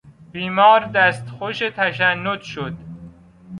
[0.31, 2.73] بیمار دستخوش تشنج شد.